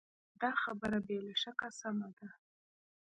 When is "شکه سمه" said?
1.41-2.09